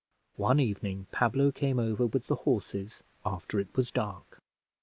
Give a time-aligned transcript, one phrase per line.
[0.37, 4.41] One evening Pablo came over with the horses after it was dark.